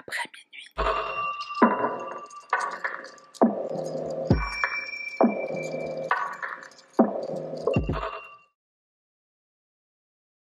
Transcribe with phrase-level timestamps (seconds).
[0.00, 0.64] Après minuit.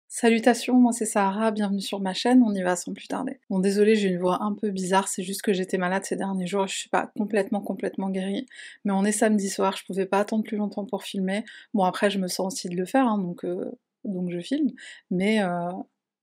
[0.10, 3.40] Salutations, moi c'est Sahara, bienvenue sur ma chaîne, on y va sans plus tarder.
[3.52, 6.48] Bon désolé, j'ai une voix un peu bizarre, c'est juste que j'étais malade ces derniers
[6.48, 8.48] jours, je suis pas complètement complètement guérie,
[8.84, 11.46] mais on est samedi soir, je pouvais pas attendre plus longtemps pour filmer.
[11.76, 13.72] Bon après je me sens aussi de le faire, hein, donc, euh,
[14.06, 14.72] donc je filme,
[15.12, 15.70] mais euh,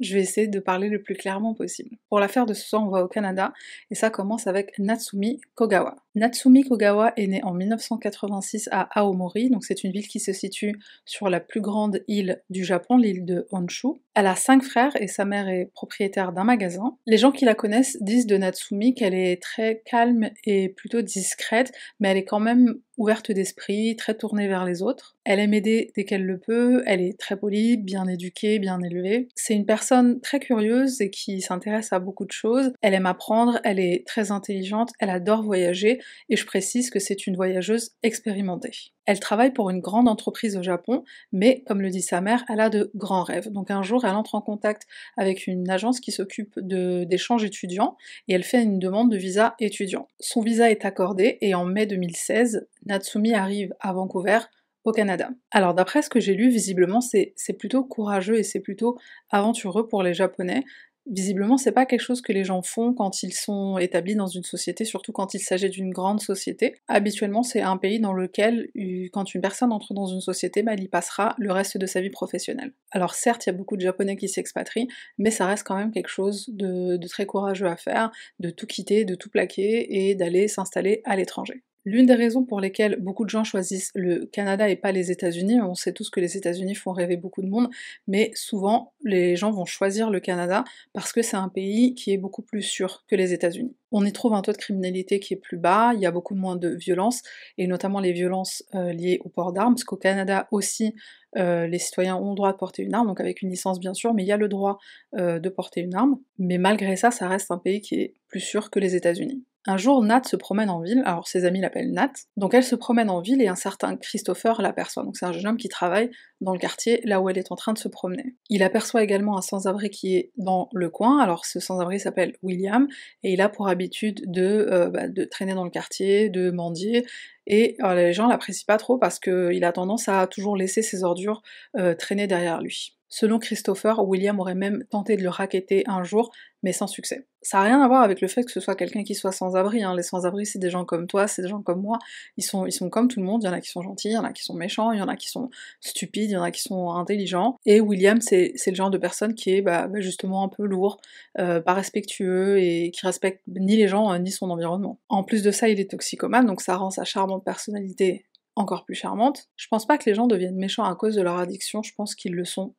[0.01, 1.97] je vais essayer de parler le plus clairement possible.
[2.09, 3.53] Pour l'affaire de ce soir, on va au Canada,
[3.91, 6.04] et ça commence avec Natsumi Kogawa.
[6.17, 10.79] Natsumi Kogawa est né en 1986 à Aomori, donc c'est une ville qui se situe
[11.05, 13.89] sur la plus grande île du Japon, l'île de Honshu.
[14.15, 16.97] Elle a cinq frères et sa mère est propriétaire d'un magasin.
[17.07, 21.73] Les gens qui la connaissent disent de Natsumi qu'elle est très calme et plutôt discrète,
[21.99, 25.17] mais elle est quand même ouverte d'esprit, très tournée vers les autres.
[25.25, 29.29] Elle aime aider dès qu'elle le peut, elle est très polie, bien éduquée, bien élevée.
[29.35, 32.73] C'est une personne très curieuse et qui s'intéresse à beaucoup de choses.
[32.83, 37.27] Elle aime apprendre, elle est très intelligente, elle adore voyager et je précise que c'est
[37.27, 38.93] une voyageuse expérimentée.
[39.07, 42.61] Elle travaille pour une grande entreprise au Japon, mais comme le dit sa mère, elle
[42.61, 43.51] a de grands rêves.
[43.51, 47.97] Donc un jour, elle entre en contact avec une agence qui s'occupe d'échanges étudiants
[48.29, 50.09] et elle fait une demande de visa étudiant.
[50.21, 54.39] Son visa est accordé et en mai 2016, Natsumi arrive à Vancouver
[54.85, 55.31] au Canada.
[55.51, 58.99] Alors d'après ce que j'ai lu, visiblement c'est plutôt courageux et c'est plutôt
[59.31, 60.65] aventureux pour les Japonais
[61.07, 64.43] visiblement, c'est pas quelque chose que les gens font quand ils sont établis dans une
[64.43, 66.77] société, surtout quand il s'agit d'une grande société.
[66.89, 68.69] Habituellement, c'est un pays dans lequel,
[69.13, 72.01] quand une personne entre dans une société, bah, elle y passera le reste de sa
[72.01, 72.73] vie professionnelle.
[72.91, 74.89] Alors certes, il y a beaucoup de Japonais qui s'expatrient,
[75.19, 79.05] mais ça reste quand même quelque chose de très courageux à faire, de tout quitter,
[79.05, 81.63] de tout plaquer et d'aller s'installer à l'étranger.
[81.87, 85.61] L'une des raisons pour lesquelles beaucoup de gens choisissent le Canada et pas les États-Unis,
[85.61, 87.69] on sait tous que les États-Unis font rêver beaucoup de monde,
[88.07, 92.17] mais souvent les gens vont choisir le Canada parce que c'est un pays qui est
[92.17, 93.77] beaucoup plus sûr que les États-Unis.
[93.93, 96.35] On y trouve un taux de criminalité qui est plus bas, il y a beaucoup
[96.35, 97.23] moins de violences,
[97.59, 100.95] et notamment les violences euh, liées au port d'armes, parce qu'au Canada aussi,
[101.37, 103.95] euh, les citoyens ont le droit de porter une arme, donc avec une licence bien
[103.95, 104.79] sûr, mais il y a le droit
[105.17, 106.19] euh, de porter une arme.
[106.39, 109.45] Mais malgré ça, ça reste un pays qui est plus sûr que les États-Unis.
[109.67, 112.75] Un jour, Nat se promène en ville, alors ses amis l'appellent Nat, donc elle se
[112.75, 116.11] promène en ville et un certain Christopher l'aperçoit, donc c'est un jeune homme qui travaille
[116.43, 118.37] dans le quartier là où elle est en train de se promener.
[118.51, 122.87] Il aperçoit également un sans-abri qui est dans le coin, alors ce sans-abri s'appelle William,
[123.23, 127.07] et il a pour habitude de, euh, bah, traîner dans le quartier, de mendier,
[127.47, 131.05] et euh, les gens l'apprécient pas trop parce qu'il a tendance à toujours laisser ses
[131.05, 131.43] ordures
[131.79, 132.97] euh, traîner derrière lui.
[133.17, 136.33] Selon Christopher, William aurait même tenté de le raqueter un jour,
[136.65, 137.29] mais sans succès.
[137.43, 139.85] Ça n'a rien à voir avec le fait que ce soit quelqu'un qui soit sans-abri,
[139.85, 139.95] hein.
[139.95, 142.01] les sans-abri c'est des gens comme toi, c'est des gens comme moi,
[142.37, 144.09] ils sont, ils sont comme tout le monde, il y en a qui sont gentils,
[144.09, 145.49] il y en a qui sont méchants, il y en a qui sont
[145.79, 149.37] stupides, il y en a qui sont intelligents, et William c'est le genre de personne
[149.37, 151.01] qui est bah, bah, justement un peu lourd,
[151.39, 154.99] euh, pas respectueux, et qui respecte ni les gens euh, ni son environnement.
[155.09, 158.27] En plus de ça, il est toxicomane, donc ça rend sa charmante personnalité
[158.57, 159.47] encore plus charmante.
[159.55, 162.17] Je pense pas que les gens deviennent méchants à cause de leur addiction, je pense
[162.17, 162.75] qu'ils le sont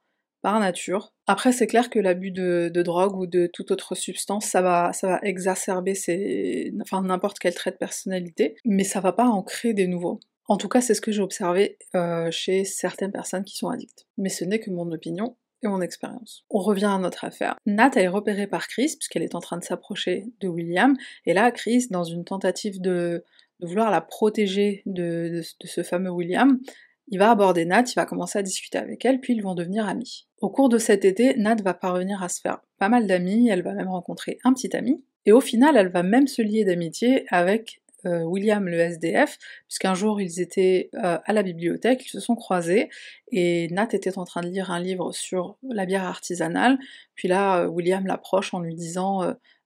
[0.54, 1.14] nature.
[1.28, 5.08] Après, c'est clair que l'abus de, drogue ou de toute autre substance, ça va, ça
[5.08, 5.94] va exacerber
[6.82, 10.20] enfin, n'importe quel trait de personnalité, mais ça va pas en créer des nouveaux.
[10.48, 14.06] En tout cas, c'est ce que j'ai observé euh, chez certaines personnes qui sont addictes.
[14.18, 16.46] Mais ce n'est que mon opinion et mon expérience.
[16.52, 17.56] On revient à notre affaire.
[17.66, 20.96] Nat est repérée par Chris, puisqu'elle est en train de s'approcher de William,
[21.26, 23.24] et là, Chris, dans une tentative de,
[23.62, 26.60] vouloir la protéger de, ce fameux William,
[27.08, 29.88] il va aborder Nat, il va commencer à discuter avec elle, puis ils vont devenir
[29.88, 30.28] amis.
[30.42, 33.62] Au cours de cet été, Nat va parvenir à se faire pas mal d'amis, elle
[33.62, 37.26] va même rencontrer un petit ami, et au final, elle va même se lier d'amitié
[37.30, 42.20] avec euh, William le SDF, puisqu'un jour ils étaient euh, à la bibliothèque, ils se
[42.20, 42.90] sont croisés,
[43.32, 46.78] et Nat était en train de lire un livre sur la bière artisanale,
[47.16, 49.22] puis là, euh, William l'approche en lui disant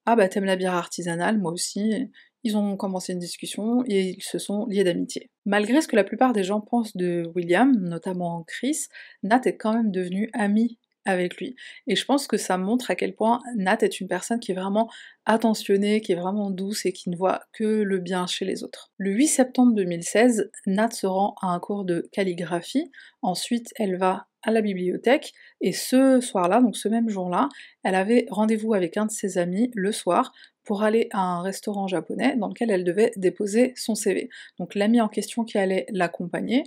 [0.05, 2.09] Ah bah t'aimes la bière artisanale, moi aussi,
[2.43, 5.29] ils ont commencé une discussion et ils se sont liés d'amitié.
[5.45, 8.87] Malgré ce que la plupart des gens pensent de William, notamment Chris,
[9.23, 11.55] Nat est quand même devenu ami avec lui.
[11.87, 14.55] Et je pense que ça montre à quel point Nat est une personne qui est
[14.55, 14.89] vraiment
[15.25, 18.91] attentionnée, qui est vraiment douce et qui ne voit que le bien chez les autres.
[18.97, 22.91] Le 8 septembre 2016, Nat se rend à un cours de calligraphie.
[23.21, 27.49] Ensuite, elle va à la bibliothèque et ce soir-là, donc ce même jour-là,
[27.83, 30.31] elle avait rendez-vous avec un de ses amis le soir
[30.63, 34.29] pour aller à un restaurant japonais dans lequel elle devait déposer son CV.
[34.59, 36.63] Donc l'ami en question qui allait l'accompagner,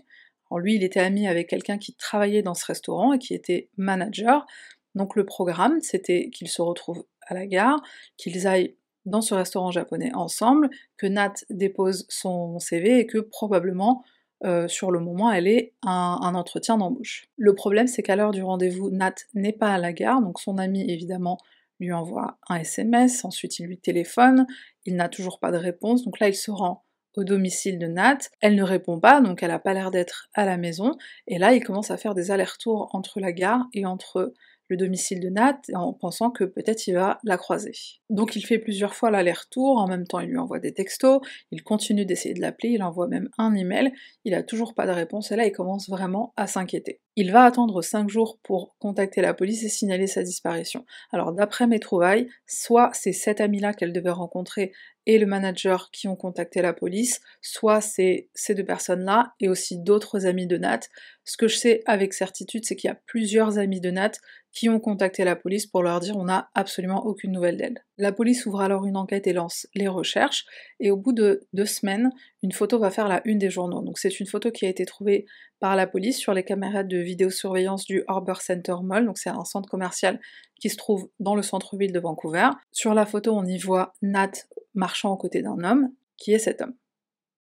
[0.54, 4.46] lui il était ami avec quelqu'un qui travaillait dans ce restaurant et qui était manager,
[4.94, 7.80] donc le programme c'était qu'ils se retrouvent à la gare,
[8.16, 14.04] qu'ils aillent dans ce restaurant japonais ensemble, que Nat dépose son CV et que probablement
[14.44, 17.28] euh, sur le moment elle ait un, un entretien d'embauche.
[17.36, 20.58] Le problème c'est qu'à l'heure du rendez-vous, Nat n'est pas à la gare, donc son
[20.58, 21.38] ami évidemment
[21.80, 24.46] lui envoie un SMS, ensuite il lui téléphone,
[24.84, 26.84] il n'a toujours pas de réponse, donc là il se rend
[27.16, 30.46] au domicile de Nat, elle ne répond pas, donc elle n'a pas l'air d'être à
[30.46, 30.96] la maison,
[31.26, 34.32] et là il commence à faire des allers-retours entre la gare et entre
[34.72, 37.72] le domicile de Nat en pensant que peut-être il va la croiser.
[38.08, 41.20] Donc il fait plusieurs fois l'aller-retour, en même temps il lui envoie des textos,
[41.50, 43.92] il continue d'essayer de l'appeler, il envoie même un email,
[44.24, 47.00] il a toujours pas de réponse et là il commence vraiment à s'inquiéter.
[47.16, 50.86] Il va attendre 5 jours pour contacter la police et signaler sa disparition.
[51.12, 54.72] Alors d'après mes trouvailles, soit c'est cet ami-là qu'elle devait rencontrer
[55.06, 59.78] et le manager qui ont contacté la police, soit c'est ces deux personnes-là et aussi
[59.78, 60.80] d'autres amis de Nat.
[61.24, 64.12] Ce que je sais avec certitude, c'est qu'il y a plusieurs amis de Nat
[64.52, 67.84] qui ont contacté la police pour leur dire on n'a absolument aucune nouvelle d'elle.
[67.96, 70.44] La police ouvre alors une enquête et lance les recherches,
[70.78, 72.10] et au bout de deux semaines,
[72.42, 73.82] une photo va faire la une des journaux.
[73.82, 75.24] Donc c'est une photo qui a été trouvée
[75.58, 79.44] par la police sur les caméras de vidéosurveillance du Harbour Center Mall, donc c'est un
[79.44, 80.20] centre commercial
[80.60, 82.50] qui se trouve dans le centre-ville de Vancouver.
[82.72, 84.32] Sur la photo, on y voit Nat
[84.74, 86.74] marchant aux côtés d'un homme, qui est cet homme?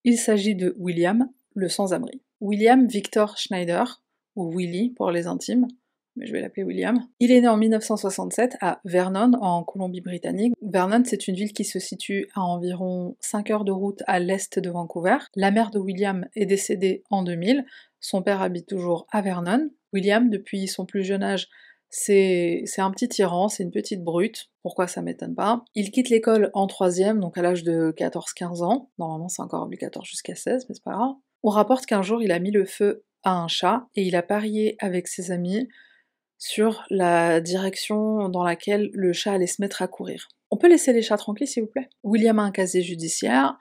[0.04, 2.22] Il s'agit de William, le sans-abri.
[2.40, 4.02] William Victor Schneider,
[4.36, 5.68] ou Willy pour les intimes,
[6.16, 7.00] mais je vais l'appeler William.
[7.20, 10.54] Il est né en 1967 à Vernon, en Colombie-Britannique.
[10.62, 14.60] Vernon, c'est une ville qui se situe à environ 5 heures de route à l'est
[14.60, 15.18] de Vancouver.
[15.36, 17.66] La mère de William est décédée en 2000.
[18.00, 19.70] Son père habite toujours à Vernon.
[19.94, 21.50] William, depuis son plus jeune âge,
[21.94, 25.66] c'est un petit tyran, c'est une petite brute, pourquoi ça m'étonne pas?
[25.76, 28.90] Il quitte l'école en troisième, donc à l'âge de 14-15 ans.
[28.98, 31.16] Normalement c'est encore obligatoire jusqu'à 16, mais c'est pas grave.
[31.44, 34.24] On rapporte qu'un jour il a mis le feu à un chat et il a
[34.24, 35.68] parié avec ses amis
[36.42, 40.28] sur la direction dans laquelle le chat allait se mettre à courir.
[40.50, 41.88] On peut laisser les chats tranquilles s'il vous plaît?
[42.04, 43.60] William a un casier judiciaire,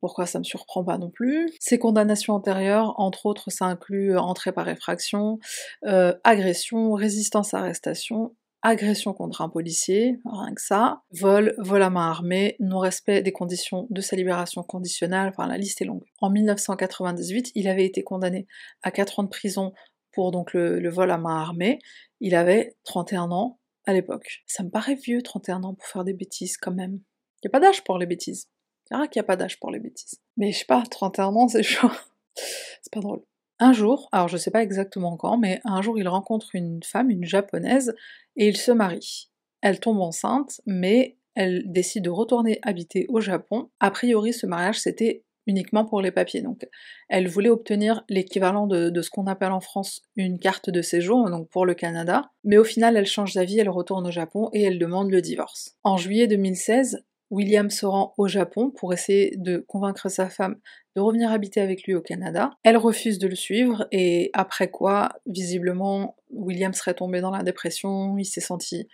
[0.00, 1.48] pourquoi ça me surprend pas non plus?
[1.60, 5.38] Ses condamnations antérieures, entre autres, ça inclut entrée par effraction,
[5.86, 11.90] euh, agression, résistance à arrestation, agression contre un policier, rien que ça, vol, vol à
[11.90, 16.04] main armée, non-respect des conditions de sa libération conditionnelle, enfin la liste est longue.
[16.20, 18.48] En 1998, il avait été condamné
[18.82, 19.72] à 4 ans de prison
[20.12, 21.78] pour donc le vol à main armée.
[22.20, 24.42] Il avait 31 ans à l'époque.
[24.46, 27.00] Ça me paraît vieux, 31 ans, pour faire des bêtises quand même.
[27.44, 28.48] Y a pas d'âge pour les bêtises.
[28.84, 30.20] C'est vrai qu'il n'y a pas d'âge pour les bêtises.
[30.36, 31.90] Mais je sais pas, 31 ans, c'est chaud.
[32.34, 33.22] c'est pas drôle.
[33.60, 37.10] Un jour, alors je sais pas exactement quand, mais un jour il rencontre une femme,
[37.10, 37.94] une japonaise,
[38.36, 39.30] et il se marie.
[39.62, 43.70] Elle tombe enceinte, mais elle décide de retourner habiter au Japon.
[43.80, 46.42] A priori, ce mariage c'était uniquement pour les papiers.
[46.42, 46.68] Donc,
[47.08, 51.28] elle voulait obtenir l'équivalent de, de, ce qu'on appelle en France une carte de séjour,
[51.28, 52.30] donc pour le Canada.
[52.44, 55.76] Mais au final, elle change d'avis, elle retourne au Japon et elle demande le divorce.
[55.82, 60.56] En juillet 2016, William se rend au Japon pour essayer de convaincre sa femme
[60.96, 62.50] de revenir habiter avec lui au Canada.
[62.62, 68.16] Elle refuse de le suivre et après quoi, visiblement, William serait tombé dans la dépression,
[68.16, 68.88] il s'est senti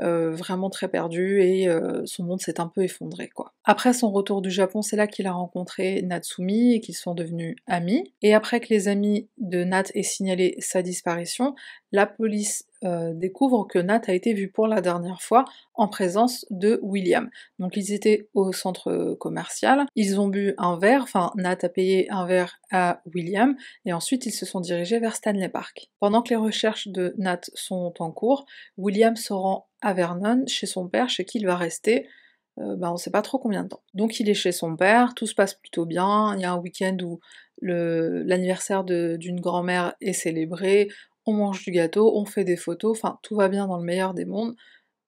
[0.00, 3.54] euh, vraiment très perdu et euh, son monde s'est un peu effondré quoi.
[3.62, 7.54] Après son retour du Japon, c'est là qu'il a rencontré Natsumi et qu'ils sont devenus
[7.68, 8.12] amis.
[8.20, 11.54] Et après que les amis de Nat aient signalé sa disparition,
[11.92, 15.44] la police euh, découvre que Nat a été vu pour la dernière fois
[15.74, 17.30] en présence de William.
[17.60, 22.10] Donc ils étaient au centre commercial, ils ont bu un verre, enfin Nat a payé
[22.10, 23.56] un verre à William,
[23.86, 25.88] et ensuite ils se sont dirigés vers Stanley Park.
[26.00, 28.44] Pendant que les recherches de Nat sont en cours,
[28.76, 32.08] William se rend à Vernon, chez son père, chez qui il va rester
[32.58, 33.82] euh, bah, on sait pas trop combien de temps.
[33.94, 36.58] Donc il est chez son père, tout se passe plutôt bien, il y a un
[36.58, 37.20] week-end où
[37.60, 40.88] l'anniversaire d'une grand-mère est célébré,
[41.26, 44.14] on mange du gâteau, on fait des photos, enfin tout va bien dans le meilleur
[44.14, 44.54] des mondes.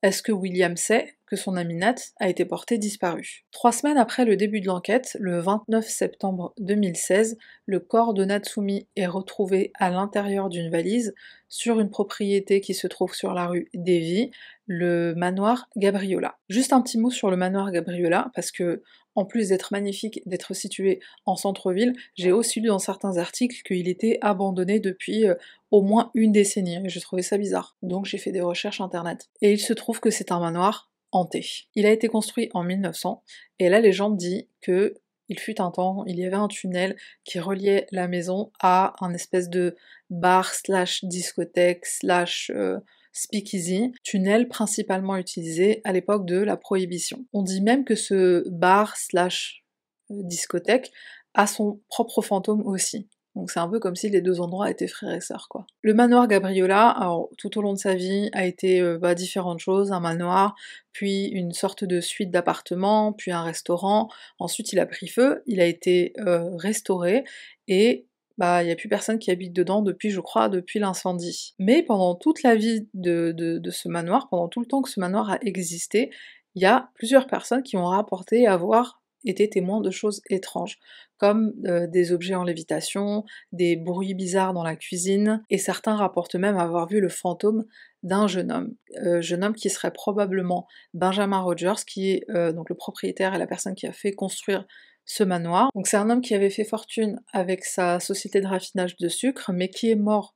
[0.03, 3.45] Est-ce que William sait que son ami Nat a été porté disparu?
[3.51, 8.87] Trois semaines après le début de l'enquête, le 29 septembre 2016, le corps de Natsumi
[8.95, 11.15] est retrouvé à l'intérieur d'une valise
[11.49, 14.31] sur une propriété qui se trouve sur la rue Davy,
[14.67, 16.37] le manoir Gabriola.
[16.51, 18.83] Juste un petit mot sur le manoir Gabriola, parce que
[19.17, 23.89] en plus d'être magnifique, d'être situé en centre-ville, j'ai aussi lu dans certains articles qu'il
[23.89, 25.35] était abandonné depuis euh,
[25.71, 27.77] au moins une décennie, et j'ai trouvé ça bizarre.
[27.83, 29.29] Donc j'ai fait des recherches internet.
[29.41, 31.45] Et il se trouve que c'est un manoir hanté.
[31.75, 33.23] Il a été construit en 1900,
[33.59, 34.95] et la légende dit que
[35.29, 39.13] il fut un temps, il y avait un tunnel qui reliait la maison à un
[39.13, 39.75] espèce de
[40.09, 42.79] bar slash discothèque slash euh,
[43.17, 47.25] speakeasy, tunnel principalement utilisé à l'époque de la prohibition.
[47.33, 49.65] On dit même que ce bar slash
[50.11, 50.93] euh, discothèque
[51.35, 53.09] a son propre fantôme aussi.
[53.35, 55.67] Donc c'est un peu comme si les deux endroits étaient frères et sœurs quoi.
[55.83, 56.97] Le manoir Gabriola,
[57.37, 60.55] tout au long de sa vie, a été euh, bah, différentes choses, un manoir,
[60.93, 64.09] puis une sorte de suite d'appartements, puis un restaurant.
[64.39, 67.25] Ensuite il a pris feu, il a été euh, restauré
[67.69, 68.07] et
[68.39, 71.55] bah il n'y a plus personne qui habite dedans depuis, je crois, depuis l'incendie.
[71.59, 75.31] Mais pendant toute la vie de, ce manoir, pendant tout le temps que ce manoir
[75.31, 76.11] a existé,
[76.55, 80.79] il y a plusieurs personnes qui ont rapporté avoir été témoins de choses étranges,
[81.19, 86.37] comme euh, des objets en lévitation, des bruits bizarres dans la cuisine, et certains rapportent
[86.37, 87.65] même avoir vu le fantôme
[88.03, 88.75] d'un jeune homme,
[89.05, 93.39] euh, jeune homme qui serait probablement Benjamin Rogers, qui est euh, donc le propriétaire et
[93.39, 94.65] la personne qui a fait construire
[95.07, 95.71] ce manoir.
[95.85, 99.69] C'est un homme qui avait fait fortune avec sa société de raffinage de sucre, mais
[99.69, 100.35] qui est mort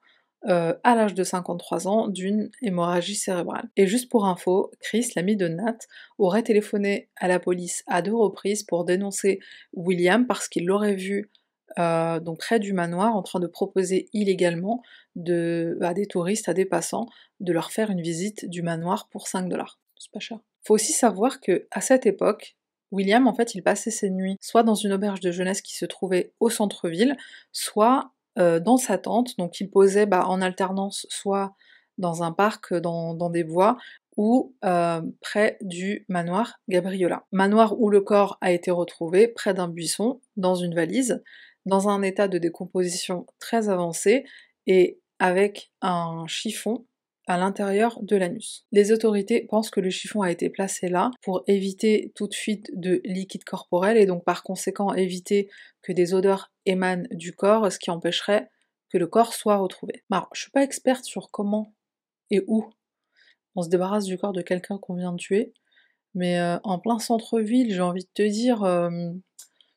[0.48, 3.68] euh, à l'âge de 53 ans d'une hémorragie cérébrale.
[3.76, 5.76] Et juste pour info, Chris, l'ami de Nat,
[6.16, 9.40] aurait téléphoné à la police à deux reprises pour dénoncer
[9.74, 11.30] William parce qu'il l'aurait vu
[11.78, 14.82] euh, donc près du manoir en train de proposer illégalement
[15.18, 17.06] à des touristes, à des passants,
[17.40, 19.78] de leur faire une visite du manoir pour 5 dollars.
[19.98, 20.38] C'est pas cher.
[20.62, 22.56] Faut aussi savoir que à cette époque,
[22.90, 25.84] William, en fait, il passait ses nuits soit dans une auberge de jeunesse qui se
[25.84, 27.16] trouvait au centre-ville,
[27.52, 31.54] soit euh, dans sa tente, donc il posait bah, en alternance soit
[31.98, 33.76] dans un parc, euh, dans, des bois,
[34.16, 37.24] ou euh, près du manoir Gabriola.
[37.32, 41.22] Manoir où le corps a été retrouvé près d'un buisson, dans une valise,
[41.66, 44.24] dans un état de décomposition très avancé
[44.66, 46.86] et avec un chiffon
[47.30, 48.66] à l'intérieur de l'anus.
[48.72, 53.00] Les autorités pensent que le chiffon a été placé là pour éviter toute fuite de
[53.04, 55.48] liquide corporel et donc par conséquent éviter
[55.80, 58.50] que des odeurs émanent du corps, ce qui empêcherait
[58.88, 60.02] que le corps soit retrouvé.
[60.10, 61.72] Alors, je suis pas experte sur comment
[62.32, 62.68] et où
[63.54, 65.54] on se débarrasse du corps de quelqu'un qu'on vient de tuer,
[66.14, 68.90] mais euh, en plein centre-ville, j'ai envie de te dire, euh,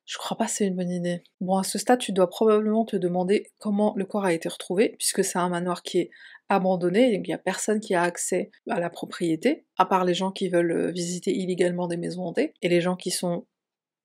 [0.06, 1.24] je crois pas que c'est une bonne idée.
[1.40, 4.96] Bon, à ce stade, tu dois probablement te demander comment le corps a été retrouvé,
[4.98, 6.10] puisque c'est un manoir qui est
[6.50, 10.14] abandonné, donc il n'y a personne qui a accès à la propriété, à part les
[10.14, 13.46] gens qui veulent euh, visiter illégalement des maisons hantées, et les gens qui sont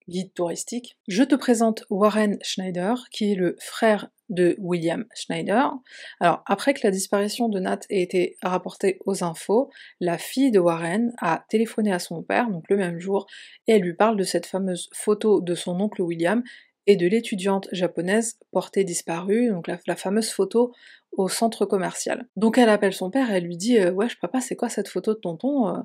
[0.08, 0.98] guide touristique.
[1.06, 5.72] Je te présente Warren Schneider, qui est le frère de William Schneider.
[6.20, 10.58] Alors, après que la disparition de Nat ait été rapportée aux infos, la fille de
[10.58, 13.26] Warren a téléphoné à son père, donc le même jour,
[13.66, 16.42] et elle lui parle de cette fameuse photo de son oncle William
[16.86, 20.72] et de l'étudiante japonaise portée disparue, donc la, fameuse photo
[21.12, 22.26] au centre commercial.
[22.36, 24.88] Donc elle appelle son père et elle lui dit euh, Wesh, papa, c'est quoi cette
[24.88, 25.80] photo de tonton euh,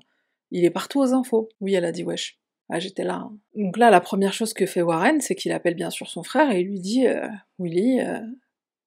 [0.51, 1.49] Il est partout aux infos.
[1.59, 2.39] Oui, elle a dit Wesh.
[2.69, 3.15] Ah, j'étais là.
[3.15, 3.37] Hein.
[3.55, 6.51] Donc là, la première chose que fait Warren, c'est qu'il appelle bien sûr son frère
[6.51, 7.27] et il lui dit euh,
[7.59, 8.19] Willy, euh,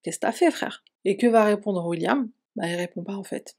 [0.03, 0.83] qu'est-ce que t'as fait, frère?
[1.05, 2.29] Et que va répondre William?
[2.57, 3.57] Bah, il répond pas en fait.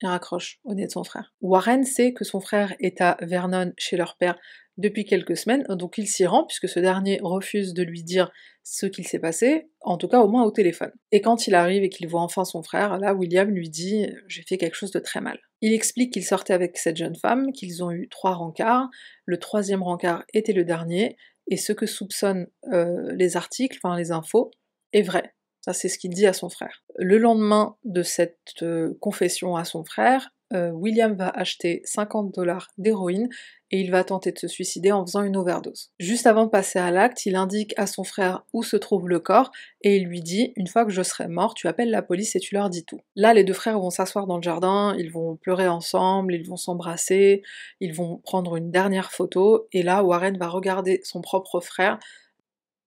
[0.00, 1.34] Il raccroche au nez de son frère.
[1.40, 4.38] Warren sait que son frère est à Vernon chez leur père
[4.76, 8.30] depuis quelques semaines, donc il s'y rend puisque ce dernier refuse de lui dire
[8.62, 10.92] ce qu'il s'est passé, en tout cas au moins au téléphone.
[11.10, 14.42] Et quand il arrive et qu'il voit enfin son frère, là William lui dit j'ai
[14.42, 15.40] fait quelque chose de très mal.
[15.60, 18.88] Il explique qu'il sortait avec cette jeune femme, qu'ils ont eu trois rencarts,
[19.24, 21.16] le troisième rencard était le dernier,
[21.48, 24.50] et ce que soupçonnent euh, les articles, enfin les infos,
[24.92, 25.34] est vrai.
[25.60, 26.84] Ça c'est ce qu'il dit à son frère.
[26.96, 32.68] Le lendemain de cette euh, confession à son frère, euh, William va acheter 50 dollars
[32.78, 33.28] d'héroïne
[33.70, 35.90] et il va tenter de se suicider en faisant une overdose.
[35.98, 39.20] Juste avant de passer à l'acte, il indique à son frère où se trouve le
[39.20, 39.50] corps
[39.82, 42.40] et il lui dit Une fois que je serai mort, tu appelles la police et
[42.40, 43.00] tu leur dis tout.
[43.14, 46.56] Là, les deux frères vont s'asseoir dans le jardin, ils vont pleurer ensemble, ils vont
[46.56, 47.42] s'embrasser,
[47.80, 51.98] ils vont prendre une dernière photo et là, Warren va regarder son propre frère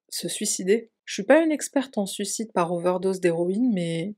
[0.10, 0.90] se suicider.
[1.06, 4.14] Je suis pas une experte en suicide par overdose d'héroïne, mais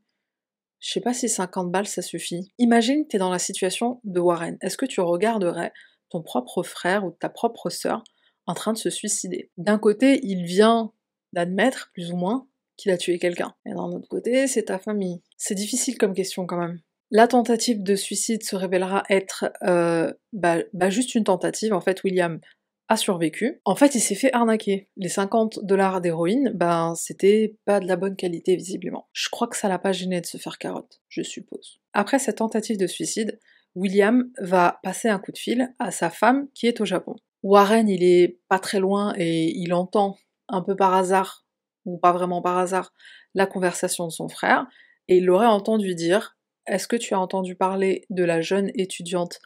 [0.83, 2.51] je sais pas si 50 balles ça suffit.
[2.59, 4.57] Imagine que t'es dans la situation de Warren.
[4.59, 5.71] Est-ce que tu regarderais
[6.09, 8.03] ton propre frère ou ta propre sœur
[8.47, 9.49] en train de se suicider?
[9.57, 10.91] D'un côté, il vient
[11.31, 13.55] d'admettre, plus ou moins, qu'il a tué quelqu'un.
[13.65, 15.21] Et d'un autre côté, c'est ta famille.
[15.37, 16.81] C'est difficile comme question quand même.
[17.11, 21.71] La tentative de suicide se révélera être euh, bah, bah, juste une tentative.
[21.71, 22.41] En fait, William
[22.89, 23.61] a survécu.
[23.65, 24.89] En fait, il s'est fait arnaquer.
[24.97, 29.07] Les 50 dollars d'héroïne, ben, c'était pas de la bonne qualité, visiblement.
[29.13, 31.79] Je crois que ça l'a pas gêné de se faire carotte, je suppose.
[31.93, 33.39] Après cette tentative de suicide,
[33.75, 37.15] William va passer un coup de fil à sa femme qui est au Japon.
[37.41, 41.45] Warren, il est pas très loin et il entend un peu par hasard,
[41.85, 42.93] ou pas vraiment par hasard,
[43.33, 44.67] la conversation de son frère,
[45.07, 46.37] et il l'aurait entendu dire
[46.67, 49.41] Est-ce que tu as entendu parler de la jeune étudiante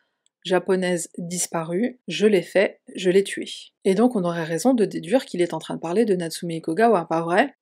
[0.48, 3.50] japonaise disparue, je l'ai fait, je l'ai tuée.
[3.86, 6.52] Et donc on aurait raison de déduire qu'il est en train de parler de Natsume
[6.52, 7.56] Ikogawa, pas vrai?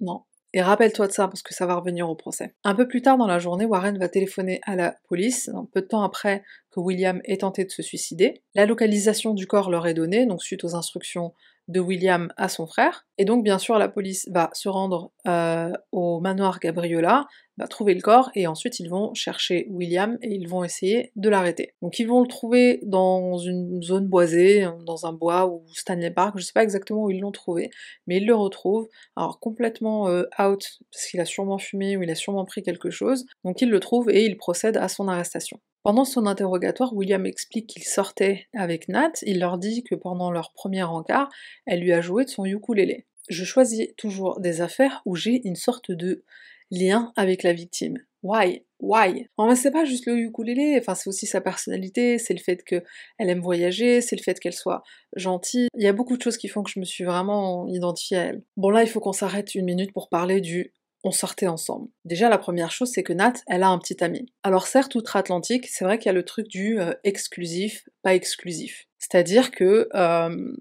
[0.00, 0.22] Non.
[0.54, 2.54] Et rappelle-toi de ça parce que ça va revenir au procès.
[2.64, 5.86] Un peu plus tard dans la journée, Warren va téléphoner à la police, peu de
[5.86, 8.42] temps après que William ait tenté de se suicider.
[8.54, 11.34] La localisation du corps leur est donnée, donc suite aux instructions
[11.68, 13.06] de William à son frère.
[13.18, 17.26] Et donc bien sûr la police va se rendre euh, au manoir Gabriola,
[17.58, 21.28] va trouver le corps et ensuite ils vont chercher William et ils vont essayer de
[21.28, 21.74] l'arrêter.
[21.82, 26.34] Donc ils vont le trouver dans une zone boisée, dans un bois ou Stanley Park,
[26.38, 27.70] je sais pas exactement où ils l'ont trouvé,
[28.06, 32.10] mais ils le retrouvent, alors complètement euh, out parce qu'il a sûrement fumé ou il
[32.10, 35.60] a sûrement pris quelque chose, donc ils le trouvent et ils procèdent à son arrestation.
[35.82, 40.52] Pendant son interrogatoire, William explique qu'il sortait avec Nat, il leur dit que pendant leur
[40.52, 41.28] premier encart,
[41.66, 43.06] elle lui a joué de son ukulélé.
[43.28, 46.24] Je choisis toujours des affaires où j'ai une sorte de
[46.70, 47.98] lien avec la victime.
[48.22, 48.64] Why?
[48.80, 49.28] Why?
[49.36, 52.82] En c'est pas juste le ukulélé, enfin c'est aussi sa personnalité, c'est le fait qu'elle
[53.18, 54.82] aime voyager, c'est le fait qu'elle soit
[55.14, 55.68] gentille.
[55.74, 58.24] Il y a beaucoup de choses qui font que je me suis vraiment identifiée à
[58.24, 58.42] elle.
[58.56, 60.72] Bon là, il faut qu'on s'arrête une minute pour parler du
[61.04, 61.88] on sortait ensemble.
[62.04, 64.32] Déjà, la première chose, c'est que Nat, elle a un petit ami.
[64.42, 68.86] Alors certes, outre-Atlantique, c'est vrai qu'il y a le truc du euh, exclusif, pas exclusif.
[68.98, 70.52] C'est-à-dire que euh,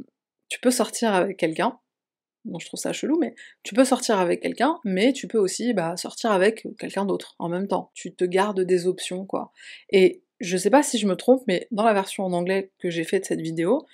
[0.49, 1.79] tu peux sortir avec quelqu'un,
[2.45, 5.73] bon, je trouve ça chelou, mais tu peux sortir avec quelqu'un, mais tu peux aussi
[5.73, 7.91] bah, sortir avec quelqu'un d'autre en même temps.
[7.93, 9.51] Tu te gardes des options, quoi.
[9.89, 12.89] Et je sais pas si je me trompe, mais dans la version en anglais que
[12.89, 13.85] j'ai fait de cette vidéo,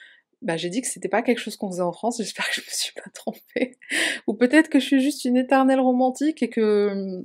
[0.44, 2.62] bah, j'ai dit que c'était pas quelque chose qu'on faisait en France, j'espère que je
[2.62, 3.78] me suis pas trompée.
[4.28, 7.22] Ou peut-être que je suis juste une éternelle romantique et que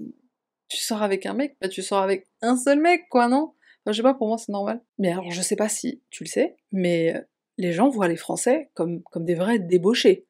[0.68, 3.54] tu sors avec un mec, bah tu sors avec un seul mec, quoi, non?
[3.86, 4.82] Je sais pas, pour moi c'est normal.
[4.98, 7.20] Mais alors, je sais pas si tu le sais, mais euh,
[7.56, 10.26] les gens voient les Français comme, comme des vrais débauchés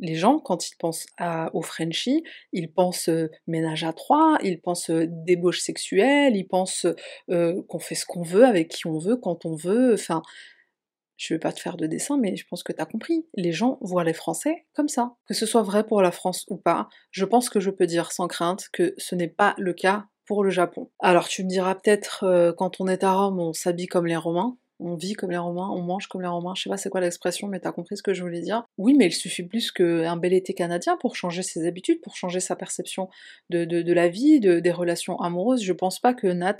[0.00, 1.06] les gens, quand ils pensent
[1.52, 6.86] au Frenchie, ils pensent euh, ménage à trois, ils pensent euh, débauche sexuelle, ils pensent
[7.26, 10.22] qu'on fait ce qu'on veut, avec qui on veut, quand on veut, enfin...
[11.18, 13.26] Je vais pas te faire de dessin, mais je pense que t'as compris.
[13.34, 15.14] Les gens voient les Français comme ça.
[15.26, 18.12] Que ce soit vrai pour la France ou pas, je pense que je peux dire
[18.12, 20.90] sans crainte que ce n'est pas le cas pour le Japon.
[21.00, 24.56] Alors tu me diras peut-être, quand on est à Rome, on s'habille comme les Romains
[24.80, 27.00] on vit comme les Romains, on mange comme les Romains, je sais pas c'est quoi
[27.00, 28.64] l'expression, mais t'as compris ce que je voulais dire.
[28.76, 32.40] Oui, mais il suffit plus qu'un bel été canadien pour changer ses habitudes, pour changer
[32.40, 33.08] sa perception
[33.50, 35.62] de, de, la vie, de, des relations amoureuses.
[35.62, 36.58] Je pense pas que Nat,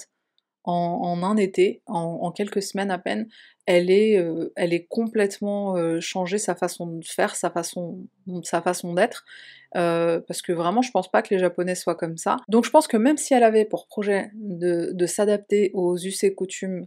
[0.65, 3.29] en, un été, en, quelques semaines à peine,
[3.67, 8.07] elle est, euh, elle est complètement euh, changé sa façon de faire, sa façon,
[8.43, 9.25] sa façon d'être.
[9.77, 12.37] Euh, parce que vraiment, je pense pas que les Japonais soient comme ça.
[12.49, 16.35] Donc je pense que même si elle avait pour projet de s'adapter aux us et
[16.35, 16.87] coutumes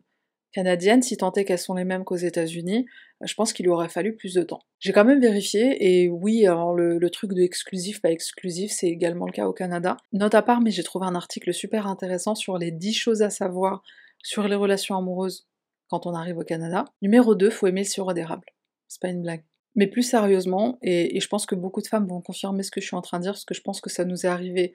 [0.51, 2.86] canadiennes, si tant est qu'elles sont les mêmes qu'aux États-Unis,
[3.22, 4.62] euh, je pense qu'il lui aurait fallu plus de temps.
[4.79, 9.25] J'ai quand même vérifié, et oui, alors le, truc de exclusif, pas exclusif, c'est également
[9.25, 9.98] le cas au Canada.
[10.14, 13.29] Note à part, mais j'ai trouvé un article super intéressant sur les 10 choses à
[13.29, 13.83] savoir
[14.24, 15.48] sur les relations amoureuses
[15.90, 16.85] quand on arrive au Canada.
[17.01, 18.46] Numéro 2, faut aimer le sirop d'érable.
[18.87, 19.44] C'est pas une blague.
[19.75, 22.81] Mais plus sérieusement, et, et je pense que beaucoup de femmes vont confirmer ce que
[22.81, 24.74] je suis en train de dire, parce que je pense que ça nous est arrivé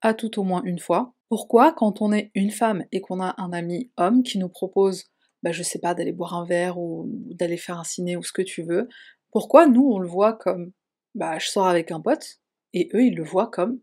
[0.00, 1.14] à tout au moins une fois.
[1.28, 5.04] Pourquoi, quand on est une femme et qu'on a un ami homme qui nous propose
[5.42, 8.32] bah, je sais pas, d'aller boire un verre ou d'aller faire un ciné ou ce
[8.32, 8.88] que tu veux.
[9.30, 10.72] Pourquoi nous on le voit comme
[11.14, 12.38] bah je sors avec un pote
[12.72, 13.80] et eux ils le voient comme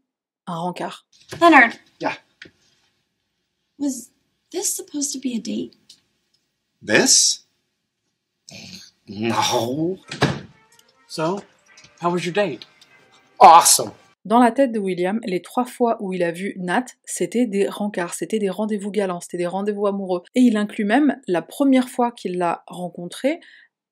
[0.48, 1.08] un rencard?
[1.40, 1.74] Leonard.
[2.02, 2.16] Yeah.
[3.78, 4.10] Was
[4.52, 5.76] this supposed to be a date?
[6.82, 7.46] This?
[9.08, 9.98] No.
[11.08, 11.42] So,
[12.00, 12.66] how was your date?
[13.40, 13.92] Awesome.
[14.26, 17.70] Dans la tête de William, les trois fois où il a vu Nat, c'était des
[17.70, 20.24] rencarts, c'était des rendez-vous galants, c'était des rendez-vous amoureux.
[20.34, 23.40] Et il inclut même la première fois qu'il l'a rencontré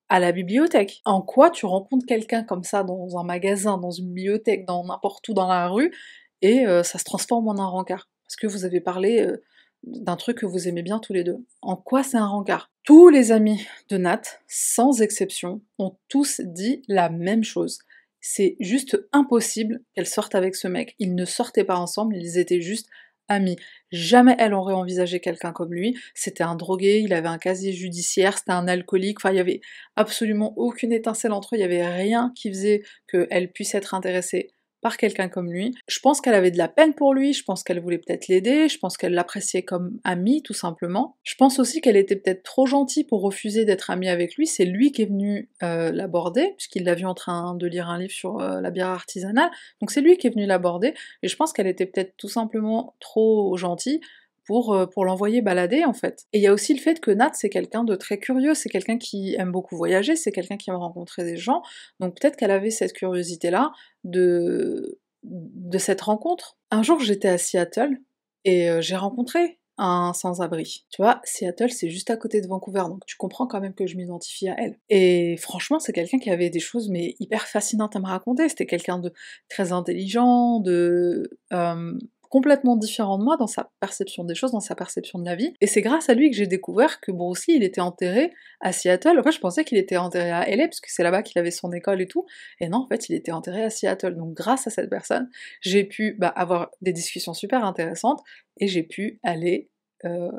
[0.08, 1.02] à la bibliothèque.
[1.04, 5.28] En quoi tu rencontres quelqu'un comme ça dans un magasin, dans une bibliothèque, dans n'importe
[5.28, 5.94] où dans la rue,
[6.42, 8.08] et euh, ça se transforme en un rencard?
[8.26, 9.40] Parce que vous avez parlé euh,
[9.84, 11.46] d'un truc que vous aimez bien tous les deux.
[11.62, 12.72] En quoi c'est un rencard?
[12.82, 17.78] Tous les amis de Nat, sans exception, ont tous dit la même chose
[18.26, 20.94] c'est juste impossible qu'elle sorte avec ce mec.
[20.98, 22.88] Ils ne sortaient pas ensemble, ils étaient juste
[23.28, 23.56] amis.
[23.92, 25.94] Jamais elle aurait envisagé quelqu'un comme lui.
[26.14, 29.60] C'était un drogué, il avait un casier judiciaire, c'était un alcoolique, enfin il y avait
[29.94, 34.54] absolument aucune étincelle entre eux, il y avait rien qui faisait qu'elle puisse être intéressée
[34.90, 35.74] quelqu'un comme lui.
[35.88, 38.68] Je pense qu'elle avait de la peine pour lui, je pense qu'elle voulait peut-être l'aider,
[38.68, 41.16] je pense qu'elle l'appréciait comme ami tout simplement.
[41.22, 44.64] Je pense aussi qu'elle était peut-être trop gentille pour refuser d'être amie avec lui, c'est
[44.64, 48.12] lui qui est venu euh, l'aborder, puisqu'il l'a vu en train de lire un livre
[48.12, 51.52] sur euh, la bière artisanale, donc c'est lui qui est venu l'aborder, et je pense
[51.52, 54.00] qu'elle était peut-être tout simplement trop gentille
[54.46, 56.24] pour, euh, pour l'envoyer balader en fait.
[56.32, 58.68] Et il y a aussi le fait que Nat c'est quelqu'un de très curieux, c'est
[58.68, 61.62] quelqu'un qui aime beaucoup voyager, c'est quelqu'un qui aime rencontrer des gens,
[62.00, 63.72] donc peut-être qu'elle avait cette curiosité-là
[64.04, 66.58] de, de cette rencontre.
[66.70, 67.98] Un jour j'étais à Seattle
[68.44, 70.86] et euh, j'ai rencontré un sans-abri.
[70.90, 73.86] Tu vois, Seattle, c'est juste à côté de Vancouver, donc tu comprends quand même que
[73.86, 74.78] je m'identifie à elle.
[74.88, 78.48] Et franchement, c'est quelqu'un qui avait des choses mais hyper fascinantes à me raconter.
[78.48, 79.12] C'était quelqu'un de
[79.48, 81.92] très intelligent, de euh,
[82.28, 85.54] complètement différent de moi dans sa perception des choses, dans sa perception de la vie.
[85.60, 88.72] Et c'est grâce à lui que j'ai découvert que Bruce Lee, il était enterré à
[88.72, 89.18] Seattle.
[89.18, 91.50] En fait, je pensais qu'il était enterré à LA, parce que c'est là-bas qu'il avait
[91.50, 92.26] son école et tout.
[92.60, 94.14] Et non, en fait, il était enterré à Seattle.
[94.16, 95.28] Donc, grâce à cette personne,
[95.60, 98.20] j'ai pu bah, avoir des discussions super intéressantes
[98.58, 99.70] et j'ai pu aller
[100.04, 100.30] euh,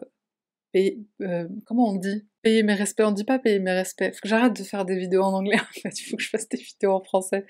[0.76, 1.00] payer.
[1.22, 2.28] euh, comment on dit?
[2.42, 3.04] Payer mes respects.
[3.06, 4.14] On dit pas payer mes respects.
[4.14, 5.58] Faut que j'arrête de faire des vidéos en anglais.
[5.86, 7.46] Il faut que je fasse des vidéos en français.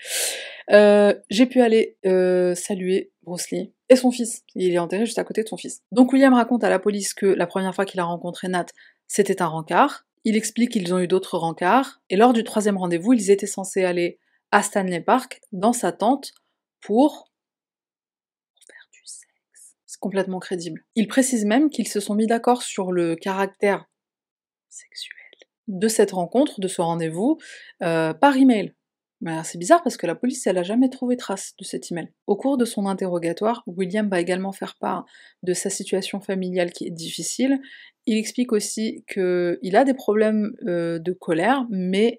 [0.70, 4.44] Euh, j'ai pu aller euh, saluer Bruce Lee et son fils.
[4.54, 5.82] Il est enterré juste à côté de son fils.
[5.92, 8.68] Donc William raconte à la police que la première fois qu'il a rencontré Nat,
[9.08, 10.06] c'était un rencard.
[10.24, 12.02] Il explique qu'ils ont eu d'autres rencards.
[12.12, 14.20] Et lors du troisième rendez-vous, ils étaient censés aller
[14.52, 16.32] à Stanley Park, dans sa tente,
[16.80, 17.32] pour
[18.68, 19.76] faire du sexe.
[19.88, 20.86] C'est complètement crédible.
[20.94, 23.90] Il précise même qu'ils se sont mis d'accord sur le caractère
[24.70, 25.18] sexuel
[25.68, 27.40] de cette rencontre, de ce rendez-vous,
[27.82, 28.76] euh, par email.
[29.44, 32.14] C'est bizarre parce que la police, elle a jamais trouvé trace de cet email.
[32.28, 35.06] Au cours de son interrogatoire, William va également faire part
[35.42, 37.60] de sa situation familiale qui est difficile.
[38.06, 42.18] Il explique aussi qu'il a des problèmes euh, de colère, mais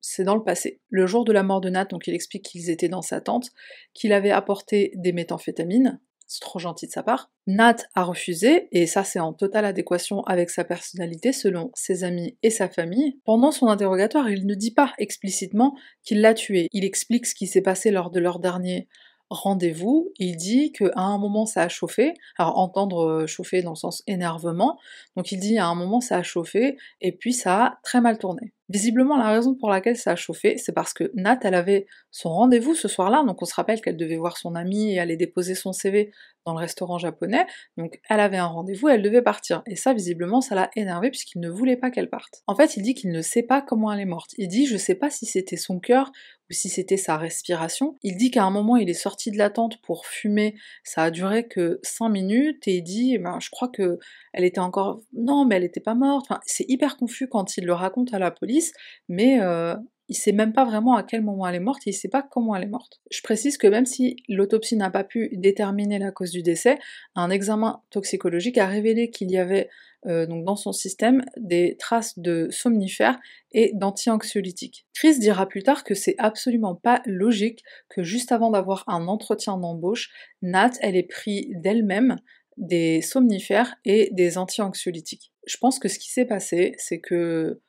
[0.00, 0.80] c'est dans le passé.
[0.88, 3.50] Le jour de la mort de Nat, donc il explique qu'ils étaient dans sa tente,
[3.92, 7.30] qu'il avait apporté des méthamphétamines, c'est trop gentil de sa part.
[7.46, 12.36] Nat a refusé, et ça c'est en totale adéquation avec sa personnalité selon ses amis
[12.42, 13.18] et sa famille.
[13.24, 16.68] Pendant son interrogatoire, il ne dit pas explicitement qu'il l'a tué.
[16.72, 18.88] Il explique ce qui s'est passé lors de leur dernier
[19.30, 20.12] rendez-vous.
[20.18, 24.02] Il dit qu'à un moment ça a chauffé, alors entendre euh, chauffer dans le sens
[24.06, 24.78] énervement,
[25.16, 28.18] donc il dit à un moment ça a chauffé, et puis ça a très mal
[28.18, 28.52] tourné.
[28.68, 32.28] Visiblement, la raison pour laquelle ça a chauffé, c'est parce que Nat, elle avait son
[32.30, 35.54] rendez-vous ce soir-là, donc on se rappelle qu'elle devait voir son amie et aller déposer
[35.54, 36.12] son CV
[36.44, 39.62] dans le restaurant japonais, donc elle avait un rendez-vous, elle devait partir.
[39.66, 42.42] Et ça, visiblement, ça l'a énervé puisqu'il ne voulait pas qu'elle parte.
[42.46, 44.30] En fait, il dit qu'il ne sait pas comment elle est morte.
[44.38, 46.12] Il dit, je sais pas si c'était son cœur
[46.50, 47.96] ou si c'était sa respiration.
[48.02, 51.10] Il dit qu'à un moment, il est sorti de la tente pour fumer, ça a
[51.10, 53.98] duré que 5 minutes, et il dit, eh ben, je crois que
[54.32, 55.00] elle était encore...
[55.12, 56.26] Non, mais elle était pas morte.
[56.46, 58.72] C'est hyper confus quand il le raconte à la police,
[59.08, 59.74] mais euh,
[60.08, 62.22] il sait même pas vraiment à quel moment elle est morte et il sait pas
[62.22, 63.00] comment elle est morte.
[63.10, 66.78] Je précise que même si l'autopsie n'a pas pu déterminer la cause du décès,
[67.14, 69.68] un examen toxicologique a révélé qu'il y avait
[70.06, 73.18] euh, donc dans son système des traces de somnifères
[73.52, 74.86] et d'anti-anxiolytiques.
[74.94, 79.58] Chris dira plus tard que c'est absolument pas logique que juste avant d'avoir un entretien
[79.58, 80.10] d'embauche,
[80.42, 82.16] Nat elle ait pris d'elle-même
[82.56, 85.32] des somnifères et des anti-anxiolytiques.
[85.46, 87.60] Je pense que ce qui s'est passé, c'est que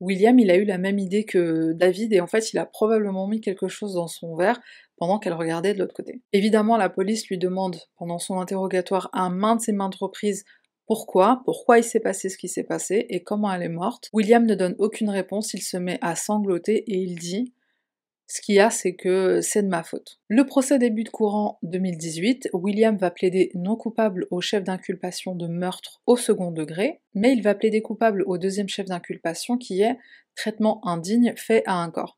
[0.00, 3.26] William, il a eu la même idée que David et en fait, il a probablement
[3.26, 4.60] mis quelque chose dans son verre
[4.96, 6.22] pendant qu'elle regardait de l'autre côté.
[6.32, 10.44] Évidemment, la police lui demande pendant son interrogatoire à maintes et maintes reprises
[10.86, 14.08] pourquoi, pourquoi il s'est passé ce qui s'est passé et comment elle est morte.
[14.12, 17.52] William ne donne aucune réponse, il se met à sangloter et il dit
[18.26, 20.18] ce qu'il y a, c'est que c'est de ma faute.
[20.28, 22.48] Le procès débute courant 2018.
[22.54, 27.42] William va plaider non coupable au chef d'inculpation de meurtre au second degré, mais il
[27.42, 29.98] va plaider coupable au deuxième chef d'inculpation qui est
[30.36, 32.16] traitement indigne fait à un corps.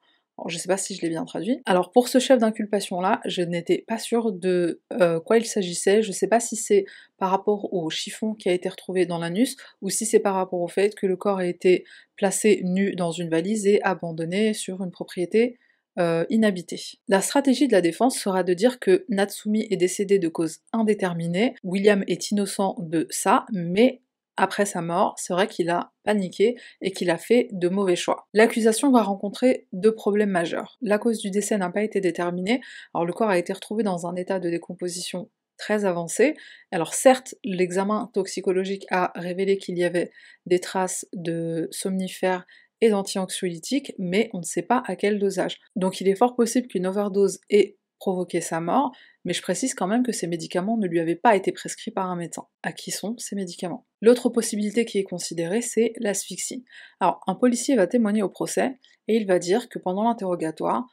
[0.49, 1.61] Je sais pas si je l'ai bien traduit.
[1.65, 6.03] Alors pour ce chef d'inculpation là, je n'étais pas sûre de euh, quoi il s'agissait.
[6.03, 6.85] Je sais pas si c'est
[7.19, 10.61] par rapport au chiffon qui a été retrouvé dans l'anus ou si c'est par rapport
[10.61, 11.85] au fait que le corps a été
[12.17, 15.59] placé nu dans une valise et abandonné sur une propriété
[15.99, 16.79] euh, inhabité.
[17.09, 21.55] La stratégie de la défense sera de dire que Natsumi est décédé de cause indéterminée,
[21.65, 24.03] William est innocent de ça, mais
[24.37, 28.27] après sa mort, vrai qu'il a paniqué et qu'il a fait de mauvais choix.
[28.35, 30.79] L'accusation va rencontrer deux problèmes majeurs.
[30.81, 32.61] La cause du décès n'a pas été déterminée,
[32.95, 36.35] alors le corps a été retrouvé dans un état de décomposition très avancé.
[36.71, 40.11] Alors certes, l'examen toxicologique a révélé qu'il y avait
[40.45, 42.47] des traces de somnifères
[42.83, 45.59] et d'anti-anxiolytiques, mais on ne sait pas à quel dosage.
[45.77, 48.93] Donc il est fort possible qu'une overdose ait provoqué sa mort,
[49.25, 52.11] mais je précise quand même que ces médicaments ne lui avaient pas été prescrits par
[52.11, 52.47] un médecin.
[52.63, 53.87] À qui sont ces médicaments?
[54.01, 56.65] L'autre possibilité qui est considérée, c'est l'asphyxie.
[57.01, 58.79] Alors, un policier va témoigner au procès,
[59.09, 60.85] et il va dire que pendant l'interrogatoire,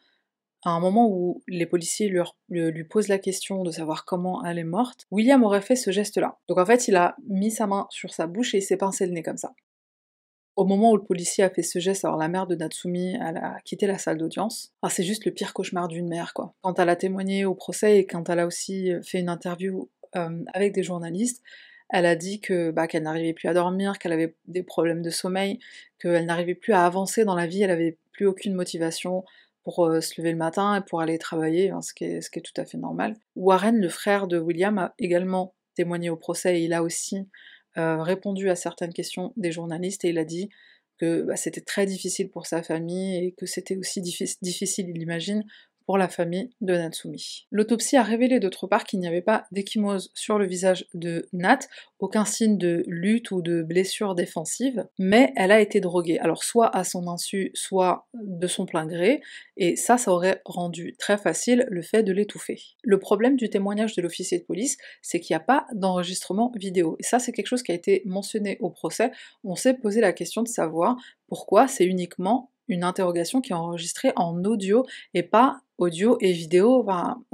[0.65, 2.09] à un moment où les policiers
[2.49, 6.39] lui, posent la question de savoir comment elle est morte, William aurait fait ce geste-là.
[6.47, 9.05] Donc en fait, il a mis sa main sur sa bouche et il s'est pincé
[9.05, 9.53] le nez comme ça.
[10.55, 13.59] Au moment où le policier a fait ce geste, alors la mère de Natsumi, a
[13.65, 14.71] quitté la salle d'audience.
[14.81, 16.53] Ah, c'est juste le pire cauchemar d'une mère, quoi.
[16.61, 20.43] Quand elle a témoigné au procès et quand elle a aussi fait une interview euh,
[20.53, 21.41] avec des journalistes,
[21.89, 25.09] elle a dit que bah, qu'elle n'arrivait plus à dormir, qu'elle avait des problèmes de
[25.09, 25.59] sommeil,
[25.99, 29.23] qu'elle n'arrivait plus à avancer dans la vie, elle avait plus aucune motivation
[29.63, 32.29] pour euh, se lever le matin et pour aller travailler, hein, ce, qui est, ce
[32.29, 33.15] qui est tout à fait normal.
[33.35, 37.27] Warren, le frère de William, a également témoigné au procès et il a aussi
[37.75, 40.49] répondu à certaines questions des journalistes et il a dit
[40.99, 45.43] que bah, c'était très difficile pour sa famille et que c'était aussi difficile, il imagine,
[45.85, 47.47] pour la famille de Natsumi.
[47.51, 51.59] L'autopsie a révélé d'autre part qu'il n'y avait pas d'échymose sur le visage de Nat,
[51.99, 56.75] aucun signe de lutte ou de blessure défensive, mais elle a été droguée, alors soit
[56.75, 59.21] à son insu, soit de son plein gré,
[59.57, 62.59] et ça, ça aurait rendu très facile le fait de l'étouffer.
[62.83, 66.95] Le problème du témoignage de l'officier de police, c'est qu'il n'y a pas d'enregistrement vidéo,
[66.99, 69.11] et ça c'est quelque chose qui a été mentionné au procès,
[69.43, 74.13] on s'est posé la question de savoir pourquoi c'est uniquement une interrogation qui est enregistrée
[74.15, 76.85] en audio et pas audio et vidéo,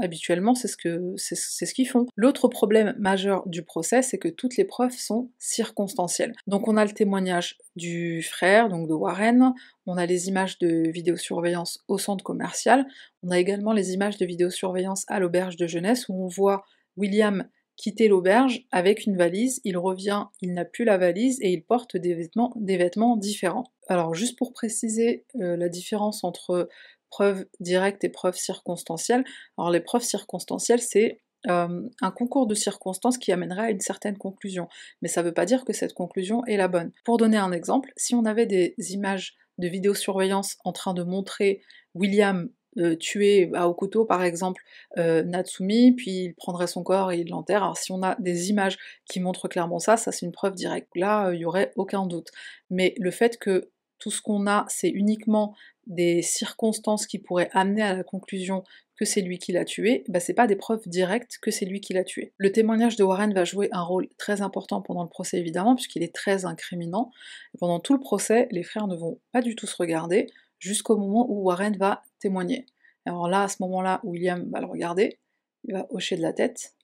[0.02, 0.75] habituellement c'est ce
[1.17, 2.06] ce qu'ils font.
[2.15, 6.34] L'autre problème majeur du procès, c'est que toutes les preuves sont circonstancielles.
[6.47, 9.54] Donc on a le témoignage du frère, donc de Warren,
[9.86, 12.86] on a les images de vidéosurveillance au centre commercial,
[13.23, 16.63] on a également les images de vidéosurveillance à l'auberge de jeunesse où on voit
[16.97, 17.47] William
[17.80, 21.95] quitter l'auberge avec une valise, il revient, il n'a plus la valise et il porte
[21.95, 23.63] des vêtements, des vêtements différents.
[23.88, 26.67] Alors juste pour préciser euh, la différence entre
[27.10, 29.24] preuves directes et preuves circonstancielles,
[29.58, 34.17] alors les preuves circonstancielles c'est euh, un concours de circonstances qui amènerait à une certaine
[34.17, 34.67] conclusion,
[35.02, 36.91] mais ça ne veut pas dire que cette conclusion est la bonne.
[37.06, 41.62] Pour donner un exemple, si on avait des images de vidéosurveillance en train de montrer
[41.93, 44.62] William euh, tuer bah, au par exemple
[44.98, 47.63] euh, Natsumi, puis il prendrait son corps et il l'enterre.
[47.63, 50.88] Alors si on a des images qui montrent clairement ça, ça c'est une preuve directe.
[50.95, 52.30] Là, euh, il y aurait aucun doute.
[52.69, 55.56] Mais le fait que tout ce qu'on a, c'est uniquement
[55.89, 58.63] des circonstances qui pourraient amener à la conclusion
[58.95, 61.82] que c'est lui qui l'a tué, bah c'est pas des preuves directes que c'est lui
[61.82, 62.34] qui l'a tué.
[62.38, 66.04] Le témoignage de Warren va jouer un rôle très important pendant le procès évidemment, puisqu'il
[66.04, 67.12] est très incriminant.
[67.60, 70.28] pendant tout le procès, les frères ne vont pas du tout se regarder,
[70.60, 72.65] jusqu'au moment où Warren va témoigner.
[73.06, 75.17] Alors là, à ce moment-là, William va le regarder,
[75.63, 76.75] il va hocher de la tête,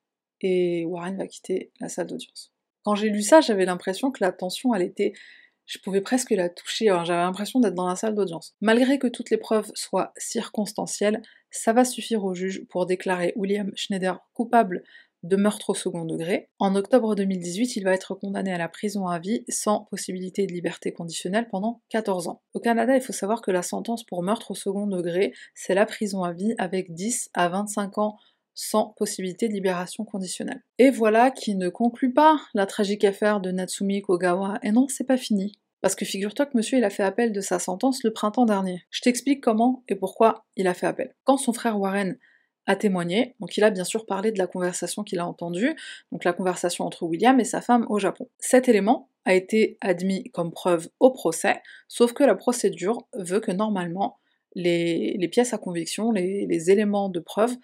[0.42, 2.54] et Warren va quitter la salle d'audience.
[2.84, 5.14] Quand j'ai lu ça, j'avais l'impression que la tension, elle était...
[5.66, 8.54] Je pouvais presque la toucher, j'avais l'impression d'être dans la salle d'audience.
[8.62, 13.72] Malgré que toutes les preuves soient circonstancielles, ça va suffire au juge pour déclarer William
[13.76, 14.84] Schneider coupable
[15.26, 16.50] de meurtre au second degré.
[16.60, 20.54] En octobre 2018, il va être condamné à la prison à vie sans possibilité de
[20.54, 22.42] liberté conditionnelle pendant 14 ans.
[22.54, 25.88] Au Canada, il faut savoir que la sentence pour meurtre au second degré, c'est la
[25.88, 28.18] prison à vie avec 10 à 25 ans
[28.56, 30.64] sans possibilité de libération conditionnelle.
[30.80, 34.60] Et voilà qui ne conclut pas la tragique affaire de Natsumi Kogawa.
[34.64, 35.60] Et non, c'est pas fini.
[35.82, 38.84] Parce que figure-toi que monsieur il a fait appel de sa sentence le printemps dernier.
[38.90, 41.14] Je t'explique comment et pourquoi il a fait appel.
[41.26, 42.18] Quand son frère Warren
[42.68, 43.36] a témoigné.
[43.40, 45.76] Donc il a bien sûr parlé de la conversation qu'il a entendue,
[46.12, 48.30] donc la conversation entre William et sa femme au Japon.
[48.40, 53.52] Cet élément a été admis comme preuve au procès, sauf que la procédure veut que
[53.52, 54.20] normalement
[54.56, 57.56] les, pièces à conviction, les, éléments de preuve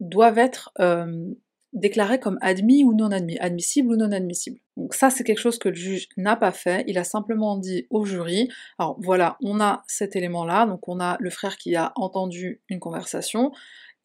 [0.00, 1.32] doivent être euh,
[1.72, 4.60] déclarés comme admis ou non admis, admissibles ou non admissibles.
[4.76, 7.86] Donc ça c'est quelque chose que le juge n'a pas fait, il a simplement dit
[7.90, 11.92] au jury, alors voilà, on a cet élément-là, donc on a le frère qui a
[11.96, 13.52] entendu une conversation,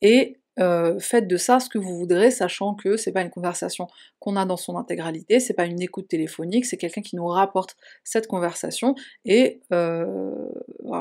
[0.02, 3.88] et euh, faites de ça ce que vous voudrez, sachant que c'est pas une conversation
[4.20, 7.76] qu'on a dans son intégralité, c'est pas une écoute téléphonique, c'est quelqu'un qui nous rapporte
[8.04, 10.32] cette conversation, et euh,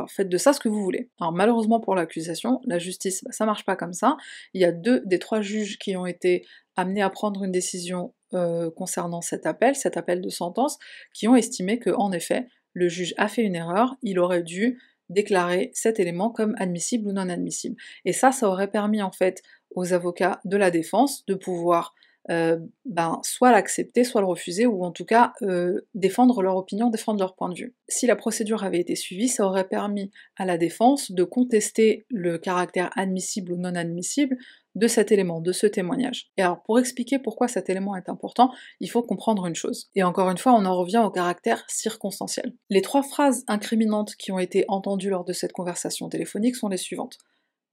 [0.09, 1.09] faites de ça ce que vous voulez.
[1.21, 4.17] Alors malheureusement pour l'accusation, la justice, bah, ça marche pas comme ça.
[4.53, 8.13] Il y a deux des trois juges qui ont été amenés à prendre une décision
[8.35, 10.79] euh, concernant cet appel, cet appel de sentence,
[11.15, 14.79] qui ont estimé que en effet, le juge a fait une erreur, il aurait dû
[15.09, 17.77] déclarer cet élément comme admissible ou non admissible.
[18.05, 19.43] Et ça, ça aurait permis en fait
[19.75, 21.95] aux avocats de la défense de pouvoir
[22.29, 26.91] euh, ben, soit l'accepter, soit le refuser, ou en tout cas euh, défendre leur opinion,
[26.91, 27.75] défendre leur point de vue.
[27.89, 32.39] Si la procédure avait été suivie, ça aurait permis à la défense de contester le
[32.39, 34.37] caractère admissible ou non admissible
[34.77, 36.31] de cet élément, de ce témoignage.
[36.37, 39.91] Et alors pour expliquer pourquoi cet élément est important, il faut comprendre une chose.
[39.95, 42.55] Et encore une fois, on en revient au caractère circonstanciel.
[42.69, 46.77] Les trois phrases incriminantes qui ont été entendues lors de cette conversation téléphonique sont les
[46.77, 47.17] suivantes.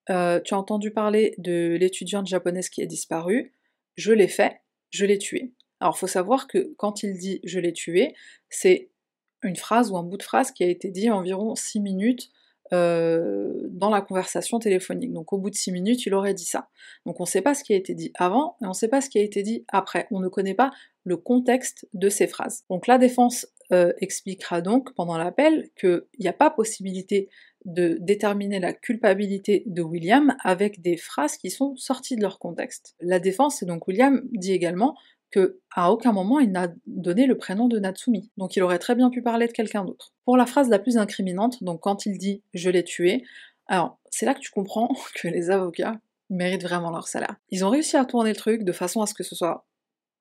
[0.10, 3.54] Euh, tu as entendu parler de l'étudiante japonaise qui est disparue,
[3.96, 5.54] je l'ai fait, je l'ai tué.
[5.82, 8.16] Alors il faut savoir que quand il dit je l'ai tué,
[8.50, 8.90] c'est
[9.42, 12.32] une phrase ou un bout de phrase qui a été dit environ 6 minutes
[12.74, 15.14] euh, dans la conversation téléphonique.
[15.14, 16.70] Donc au bout de 6 minutes, il aurait dit ça.
[17.06, 18.88] Donc on ne sait pas ce qui a été dit avant et on ne sait
[18.88, 20.08] pas ce qui a été dit après.
[20.10, 20.72] On ne connaît pas
[21.04, 22.64] le contexte de ces phrases.
[22.70, 27.30] Donc la défense euh, expliquera donc pendant l'appel qu'il n'y a pas possibilité
[27.66, 32.96] de déterminer la culpabilité de William avec des phrases qui sont sorties de leur contexte.
[33.00, 34.96] La défense, et donc William, dit également
[35.34, 38.32] que à aucun moment il n'a donné le prénom de Natsumi.
[38.38, 40.14] Donc il aurait très bien pu parler de quelqu'un d'autre.
[40.26, 43.24] Pour la phrase la plus incriminante, donc quand il dit je l'ai tué,
[43.66, 47.36] alors c'est là que tu comprends que les avocats méritent vraiment leur salaire.
[47.50, 49.66] Ils ont réussi à tourner le truc de façon à ce que ce soit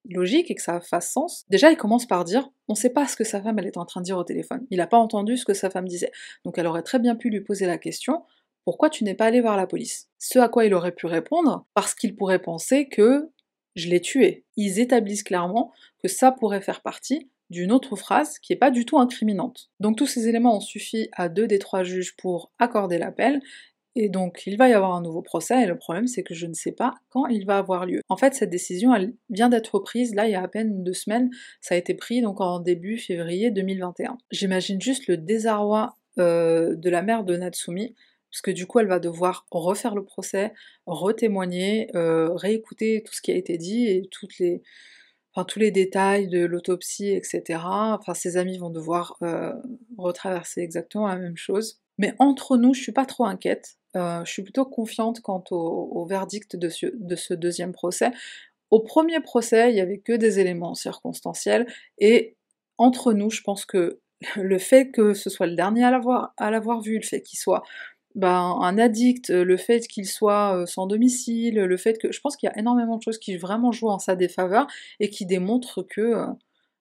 [0.09, 1.45] logique et que ça fasse sens.
[1.49, 3.85] Déjà, il commence par dire on sait pas ce que sa femme elle est en
[3.85, 4.67] train de dire au téléphone.
[4.71, 6.11] Il n'a pas entendu ce que sa femme disait.
[6.45, 8.23] Donc elle aurait très bien pu lui poser la question
[8.65, 10.09] pourquoi tu n'es pas allé voir la police?
[10.19, 13.31] Ce à quoi il aurait pu répondre, parce qu'il pourrait penser que
[13.75, 14.45] je l'ai tué.
[14.57, 18.85] Ils établissent clairement que ça pourrait faire partie d'une autre phrase qui n'est pas du
[18.87, 19.71] tout incriminante.
[19.79, 23.41] Donc tous ces éléments ont suffi à deux des trois juges pour accorder l'appel,
[23.95, 26.47] et donc il va y avoir un nouveau procès, et le problème c'est que je
[26.47, 28.01] ne sais pas quand il va avoir lieu.
[28.09, 28.93] En fait, cette décision,
[29.29, 31.31] vient d'être prise, là il y a à peine deux semaines,
[31.61, 34.17] ça a été pris donc en début février 2021.
[34.31, 37.95] J'imagine juste le désarroi euh, de la mère de Natsumi,
[38.33, 40.53] parce que du coup elle va devoir refaire le procès,
[40.87, 44.09] retémoigner, euh, réécouter tout ce qui a été dit et
[44.41, 44.63] les,
[45.35, 47.61] enfin, tous les détails de l'autopsie, etc.
[47.65, 49.53] Enfin, ses amis vont devoir euh,
[49.99, 51.81] retraverser exactement la même chose.
[51.99, 53.77] Mais entre nous, je suis pas trop inquiète.
[53.97, 58.11] Euh, je suis plutôt confiante quant au, verdict de ce, de ce, deuxième procès.
[58.71, 61.67] Au premier procès, il y avait que des éléments circonstanciels
[61.99, 62.37] et
[62.79, 64.01] entre nous, je pense que
[64.37, 67.63] le fait que ce soit le dernier à l'avoir vu, le fait qu'il soit
[68.15, 72.13] ben, un addict, le fait qu'il soit euh, sans domicile, le fait que.
[72.13, 74.67] Je pense qu'il y a énormément de choses qui vraiment jouent en sa défaveur
[75.01, 76.27] et qui démontrent que euh,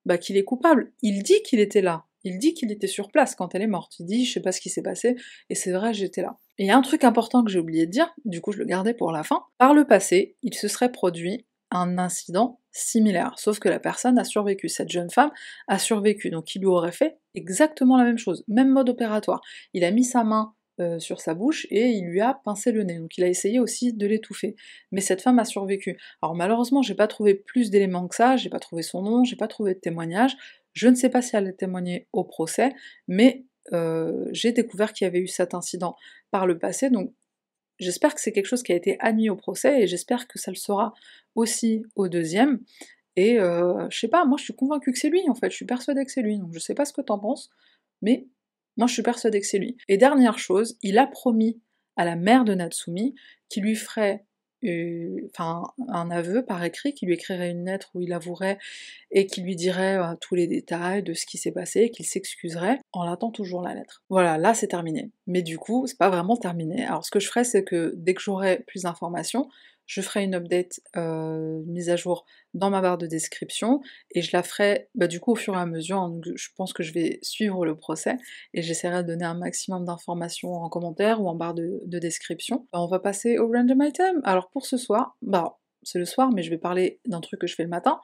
[0.06, 0.92] bah, qu'il est coupable.
[1.02, 2.06] Il dit qu'il était là.
[2.24, 3.96] Il dit qu'il était sur place quand elle est morte.
[4.00, 5.16] Il dit je sais pas ce qui s'est passé,
[5.50, 6.38] et c'est vrai, j'étais là.
[6.58, 8.60] Et il y a un truc important que j'ai oublié de dire, du coup je
[8.60, 9.44] le gardais pour la fin.
[9.58, 14.24] Par le passé, il se serait produit un incident similaire, sauf que la personne a
[14.24, 15.32] survécu, cette jeune femme
[15.68, 19.42] a survécu, donc il lui aurait fait exactement la même chose, même mode opératoire.
[19.74, 22.84] Il a mis sa main euh, sur sa bouche et il lui a pincé le
[22.84, 22.98] nez.
[22.98, 24.56] Donc il a essayé aussi de l'étouffer.
[24.92, 25.98] Mais cette femme a survécu.
[26.22, 29.36] Alors malheureusement, j'ai pas trouvé plus d'éléments que ça, j'ai pas trouvé son nom, j'ai
[29.36, 30.36] pas trouvé de témoignage.
[30.74, 32.74] Je ne sais pas si elle a témoigné au procès,
[33.08, 35.96] mais euh, j'ai découvert qu'il y avait eu cet incident
[36.32, 37.14] par le passé, donc
[37.80, 40.52] j'espère que c'est quelque chose qui a été admis au procès et j'espère que ça
[40.52, 40.94] le sera
[41.36, 42.60] aussi au deuxième.
[43.16, 45.56] Et euh, je sais pas, moi je suis convaincue que c'est lui en fait, je
[45.56, 47.50] suis persuadée que c'est lui, donc je sais pas ce que t'en penses,
[48.02, 48.28] mais
[48.82, 49.78] moi, je suis persuadée que c'est lui.
[49.90, 51.62] Et dernière chose, il a promis
[51.98, 53.14] à la mère de Natsumi
[53.48, 54.26] qu'il lui ferait
[54.64, 58.58] euh, un aveu par écrit, qu'il lui écrirait une lettre où il avouerait
[59.12, 62.80] et qui lui dirait euh, tous les détails de ce qui s'est passé, qu'il s'excuserait.
[62.92, 64.04] On attend toujours la lettre.
[64.10, 65.12] Voilà, là c'est terminé.
[65.28, 66.84] Mais du coup, c'est pas vraiment terminé.
[66.84, 69.48] Alors ce que je ferai, c'est que dès que j'aurai plus d'informations,
[69.86, 74.30] je ferai une update, euh, mise à jour dans ma barre de description et je
[74.34, 75.98] la ferai bah, du coup au fur et à mesure.
[75.98, 78.18] Hein, je pense que je vais suivre le procès
[78.54, 82.68] et j'essaierai de donner un maximum d'informations en commentaire ou en barre de, description.
[82.74, 84.22] on va passer au random item.
[84.24, 87.48] Alors pour ce soir, bah c'est le soir, mais je vais parler d'un truc que
[87.48, 88.00] je fais le matin,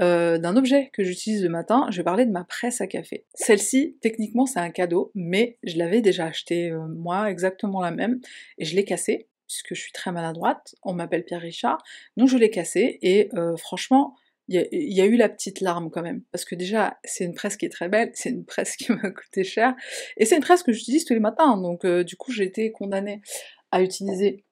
[0.00, 3.24] euh, d'un objet que j'utilise le matin, je vais parler de ma presse à café.
[3.34, 8.20] Celle-ci, techniquement, c'est un cadeau, mais je l'avais déjà acheté euh, moi, exactement la même,
[8.58, 11.82] et je l'ai cassée puisque je suis très maladroite, on m'appelle Pierre Richard,
[12.16, 14.14] donc je l'ai cassé, et euh, franchement,
[14.48, 17.56] il y, a eu la petite larme quand même, parce que déjà, c'est une presse
[17.56, 19.74] qui est très belle, c'est une presse qui m'a coûté cher,
[20.16, 22.70] et c'est une presse que j'utilise tous les matins, donc euh, du coup j'ai été
[22.72, 23.22] condamnée
[23.70, 24.44] à utiliser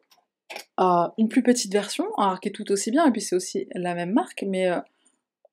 [0.81, 3.69] euh, une plus petite version, alors qui est tout aussi bien, et puis c'est aussi
[3.75, 4.71] la même marque, mais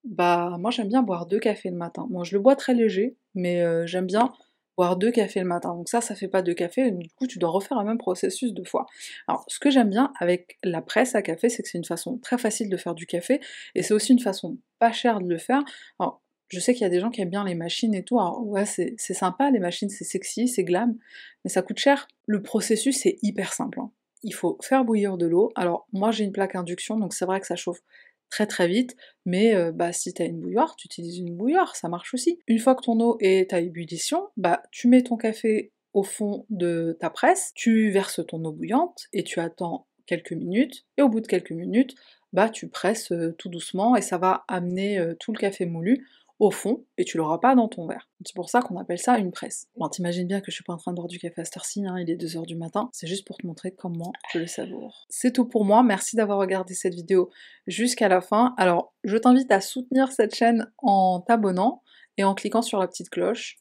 [0.05, 2.07] bah moi j'aime bien boire deux cafés le matin.
[2.09, 4.31] Moi je le bois très léger, mais j'aime bien
[4.79, 5.75] boire deux cafés le matin.
[5.75, 8.53] Donc ça, ça fait pas deux cafés, du coup tu dois refaire le même processus
[8.53, 8.85] deux fois.
[9.27, 12.17] Alors ce que j'aime bien avec la presse à café, c'est que c'est une façon
[12.19, 13.41] très facile de faire du café,
[13.75, 15.61] et c'est aussi une façon pas chère de le faire.
[15.99, 18.21] Alors je sais qu'il y a des gens qui aiment bien les machines et tout,
[18.21, 20.95] alors ouais c'est sympa, les machines c'est sexy, c'est glam,
[21.43, 22.07] mais ça coûte cher.
[22.25, 23.81] Le processus c'est hyper simple.
[23.81, 23.91] Hein.
[24.23, 25.51] Il faut faire bouillir de l'eau.
[25.55, 27.81] Alors moi j'ai une plaque induction, donc c'est vrai que ça chauffe
[28.29, 31.75] très très vite, mais euh, bah, si tu as une bouilloire, tu utilises une bouilloire,
[31.75, 32.39] ça marche aussi.
[32.47, 36.45] Une fois que ton eau est à ébullition, bah, tu mets ton café au fond
[36.49, 41.09] de ta presse, tu verses ton eau bouillante et tu attends quelques minutes, et au
[41.09, 41.95] bout de quelques minutes,
[42.33, 46.07] bah, tu presses euh, tout doucement et ça va amener euh, tout le café moulu
[46.39, 48.09] au fond et tu l'auras pas dans ton verre.
[48.25, 49.67] C'est pour ça qu'on appelle ça une presse.
[49.75, 51.57] Bon, t'imagines bien que je suis pas en train de boire du café à cette
[51.57, 55.05] heure-ci, il est 2h du matin, c'est juste pour te montrer comment je le savoure.
[55.09, 57.29] C'est tout pour moi, merci d'avoir regardé cette vidéo
[57.67, 58.53] jusqu'à la fin.
[58.57, 61.83] Alors, je t'invite à soutenir cette chaîne en t'abonnant
[62.17, 63.57] et en cliquant sur la petite cloche.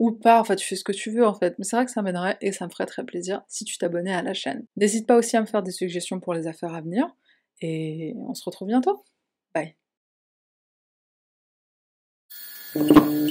[0.00, 1.90] Ou pas, enfin tu fais ce que tu veux en fait, mais c'est vrai que
[1.92, 4.66] ça m'aiderait et ça me ferait très plaisir si tu t'abonnais à la chaîne.
[4.76, 7.06] N'hésite pas aussi à me faire des suggestions pour les affaires à venir,
[7.60, 9.04] et on se retrouve bientôt.
[9.54, 9.83] Bye
[12.74, 13.23] Thank you.